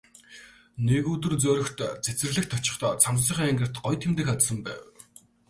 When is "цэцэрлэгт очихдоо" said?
2.05-2.91